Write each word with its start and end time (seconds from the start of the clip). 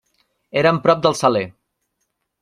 Eren 0.61 0.79
prop 0.87 1.03
del 1.03 1.17
Saler. 1.19 1.43